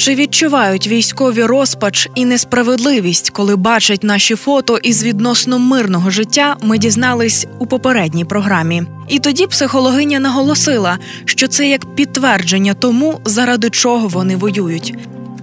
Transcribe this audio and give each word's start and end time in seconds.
Чи 0.00 0.14
відчувають 0.14 0.86
військові 0.86 1.44
розпач 1.44 2.08
і 2.14 2.24
несправедливість, 2.24 3.30
коли 3.30 3.56
бачать 3.56 4.04
наші 4.04 4.34
фото 4.34 4.76
із 4.76 5.04
відносно 5.04 5.58
мирного 5.58 6.10
життя? 6.10 6.56
Ми 6.62 6.78
дізнались 6.78 7.46
у 7.58 7.66
попередній 7.66 8.24
програмі. 8.24 8.82
І 9.08 9.18
тоді 9.18 9.46
психологиня 9.46 10.20
наголосила, 10.20 10.98
що 11.24 11.48
це 11.48 11.68
як 11.68 11.94
підтвердження 11.94 12.74
тому, 12.74 13.20
заради 13.24 13.70
чого 13.70 14.08
вони 14.08 14.36
воюють. 14.36 14.94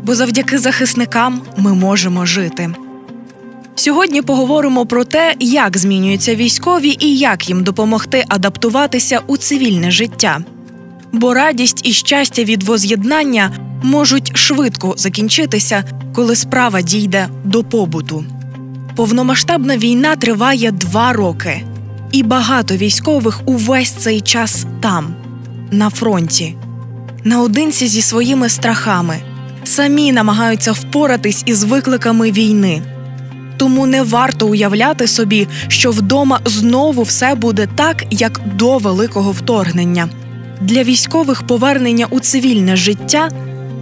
Бо 0.03 0.15
завдяки 0.15 0.57
захисникам 0.57 1.41
ми 1.57 1.73
можемо 1.73 2.25
жити. 2.25 2.69
Сьогодні 3.75 4.21
поговоримо 4.21 4.85
про 4.85 5.03
те, 5.03 5.33
як 5.39 5.77
змінюються 5.77 6.35
військові 6.35 6.97
і 6.99 7.17
як 7.17 7.49
їм 7.49 7.63
допомогти 7.63 8.25
адаптуватися 8.27 9.21
у 9.27 9.37
цивільне 9.37 9.91
життя. 9.91 10.39
Бо 11.11 11.33
радість 11.33 11.81
і 11.87 11.91
щастя 11.91 12.43
від 12.43 12.63
воз'єднання 12.63 13.51
можуть 13.83 14.37
швидко 14.37 14.93
закінчитися, 14.97 15.83
коли 16.13 16.35
справа 16.35 16.81
дійде 16.81 17.27
до 17.43 17.63
побуту. 17.63 18.25
Повномасштабна 18.95 19.77
війна 19.77 20.15
триває 20.15 20.71
два 20.71 21.13
роки, 21.13 21.61
і 22.11 22.23
багато 22.23 22.75
військових 22.75 23.41
увесь 23.45 23.91
цей 23.91 24.21
час 24.21 24.65
там, 24.81 25.15
на 25.71 25.89
фронті, 25.89 26.55
наодинці 27.23 27.87
зі 27.87 28.01
своїми 28.01 28.49
страхами, 28.49 29.17
самі 29.63 30.11
намагаються 30.11 30.71
впоратись 30.71 31.43
із 31.45 31.63
викликами 31.63 32.31
війни. 32.31 32.81
Тому 33.57 33.85
не 33.85 34.03
варто 34.03 34.47
уявляти 34.47 35.07
собі, 35.07 35.47
що 35.67 35.91
вдома 35.91 36.39
знову 36.45 37.03
все 37.03 37.35
буде 37.35 37.67
так, 37.75 38.05
як 38.11 38.41
до 38.55 38.77
великого 38.77 39.31
вторгнення. 39.31 40.09
Для 40.61 40.83
військових 40.83 41.43
повернення 41.43 42.07
у 42.09 42.19
цивільне 42.19 42.75
життя 42.75 43.29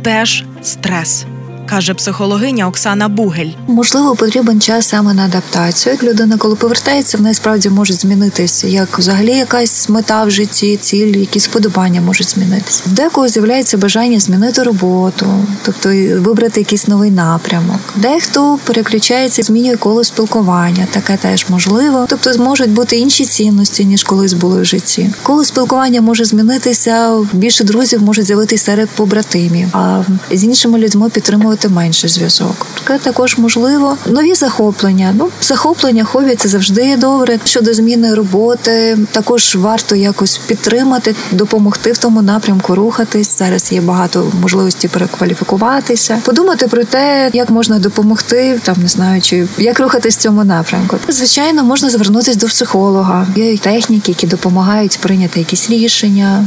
теж 0.01 0.43
стрес 0.61 1.25
каже 1.65 1.93
психологиня 1.93 2.67
Оксана 2.67 3.07
Бугель. 3.07 3.49
Можливо, 3.67 4.15
потрібен 4.15 4.61
час 4.61 4.87
саме 4.87 5.13
на 5.13 5.25
адаптацію. 5.25 5.93
Як 5.93 6.03
людина, 6.03 6.37
коли 6.37 6.55
повертається, 6.55 7.17
в 7.17 7.21
неї 7.21 7.35
справді 7.35 7.69
може 7.69 7.93
змінитися. 7.93 8.67
Як 8.67 8.99
взагалі 8.99 9.31
якась 9.31 9.89
мета 9.89 10.23
в 10.23 10.31
житті, 10.31 10.77
ціль, 10.77 11.15
якісь 11.15 11.43
сподобання 11.43 12.01
можуть 12.01 12.29
змінитися. 12.29 12.83
Декого 12.85 13.27
з'являється 13.27 13.77
бажання 13.77 14.19
змінити 14.19 14.63
роботу, 14.63 15.25
тобто 15.65 15.89
вибрати 16.19 16.59
якийсь 16.59 16.87
новий 16.87 17.11
напрямок. 17.11 17.79
Дехто 17.95 18.59
переключається, 18.63 19.43
змінює 19.43 19.75
коло 19.75 20.03
спілкування. 20.03 20.87
Таке 20.91 21.17
теж 21.17 21.45
можливо. 21.49 22.05
Тобто 22.09 22.33
зможуть 22.33 22.69
бути 22.69 22.97
інші 22.97 23.25
цінності 23.25 23.85
ніж 23.85 24.03
колись 24.03 24.33
були 24.33 24.61
в 24.61 24.65
житті. 24.65 25.09
Коло 25.23 25.45
спілкування 25.45 26.01
може 26.01 26.25
змінитися. 26.25 27.17
Більше 27.33 27.63
друзів 27.63 28.01
можуть 28.01 28.25
з'явитися 28.25 28.63
серед 28.63 28.89
побратимів, 28.89 29.67
а 29.73 30.03
з 30.31 30.43
іншими 30.43 30.79
людьми 30.79 31.09
підтримувати 31.55 31.69
менше 31.69 32.07
зв'язок. 32.07 32.67
Таке 32.83 32.99
також 32.99 33.37
можливо. 33.37 33.97
Нові 34.05 34.33
захоплення. 34.33 35.13
Ну, 35.17 35.29
захоплення, 35.41 36.03
хобі 36.03 36.35
це 36.35 36.49
завжди 36.49 36.97
добре. 36.97 37.39
Щодо 37.45 37.73
зміни 37.73 38.15
роботи, 38.15 38.97
також 39.11 39.55
варто 39.55 39.95
якось 39.95 40.37
підтримати, 40.37 41.15
допомогти 41.31 41.91
в 41.91 41.97
тому 41.97 42.21
напрямку 42.21 42.75
рухатись. 42.75 43.37
Зараз 43.37 43.71
є 43.71 43.81
багато 43.81 44.31
можливостей 44.41 44.89
перекваліфікуватися, 44.89 46.21
подумати 46.25 46.67
про 46.67 46.83
те, 46.83 47.29
як 47.33 47.49
можна 47.49 47.79
допомогти, 47.79 48.59
там 48.63 48.75
не 48.81 48.87
знаю, 48.87 49.21
чи 49.21 49.47
як 49.57 49.79
рухатись 49.79 50.17
в 50.17 50.21
цьому 50.21 50.43
напрямку. 50.43 50.97
Звичайно, 51.07 51.63
можна 51.63 51.89
звернутися 51.89 52.39
до 52.39 52.47
психолога. 52.47 53.27
Є 53.35 53.57
техніки, 53.57 54.11
які 54.11 54.27
допомагають 54.27 54.99
прийняти 55.01 55.39
якісь 55.39 55.69
рішення, 55.69 56.45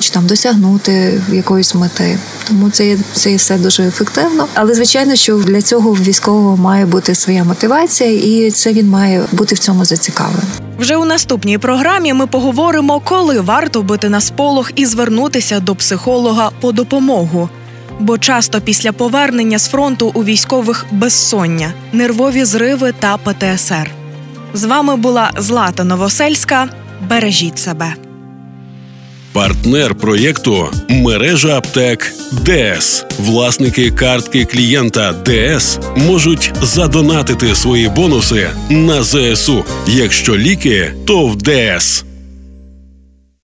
чи 0.00 0.10
там 0.10 0.26
досягнути 0.26 1.22
якоїсь 1.32 1.74
мети. 1.74 2.18
Тому 2.48 2.70
це 2.70 2.96
це 3.12 3.36
все 3.36 3.58
дуже 3.58 3.82
ефективно. 3.82 4.43
Але 4.54 4.74
звичайно, 4.74 5.16
що 5.16 5.36
для 5.36 5.62
цього 5.62 5.92
військового 5.94 6.56
має 6.56 6.86
бути 6.86 7.14
своя 7.14 7.44
мотивація, 7.44 8.10
і 8.10 8.50
це 8.50 8.72
він 8.72 8.88
має 8.88 9.22
бути 9.32 9.54
в 9.54 9.58
цьому 9.58 9.84
зацікавлений. 9.84 10.48
Вже 10.78 10.96
у 10.96 11.04
наступній 11.04 11.58
програмі 11.58 12.12
ми 12.12 12.26
поговоримо, 12.26 13.00
коли 13.04 13.40
варто 13.40 13.82
бити 13.82 14.08
на 14.08 14.20
сполох 14.20 14.70
і 14.76 14.86
звернутися 14.86 15.60
до 15.60 15.74
психолога 15.74 16.50
по 16.60 16.72
допомогу. 16.72 17.48
Бо 18.00 18.18
часто 18.18 18.60
після 18.60 18.92
повернення 18.92 19.58
з 19.58 19.68
фронту 19.68 20.10
у 20.14 20.24
військових 20.24 20.86
безсоння, 20.90 21.72
нервові 21.92 22.44
зриви 22.44 22.94
та 23.00 23.16
ПТСР. 23.16 23.90
З 24.54 24.64
вами 24.64 24.96
була 24.96 25.30
Злата 25.38 25.84
Новосельська. 25.84 26.68
Бережіть 27.08 27.58
себе. 27.58 28.03
Партнер 29.34 29.94
проєкту 29.94 30.68
мережа 30.88 31.58
аптек 31.58 32.12
ДС. 32.32 33.04
Власники 33.18 33.90
картки 33.90 34.44
клієнта 34.44 35.14
ДС 35.24 35.78
можуть 35.96 36.52
задонатити 36.62 37.54
свої 37.54 37.88
бонуси 37.88 38.50
на 38.70 39.02
ЗСУ. 39.02 39.64
Якщо 39.86 40.36
ліки, 40.36 40.92
то 41.06 41.26
в 41.26 41.36
ДС. 41.36 42.04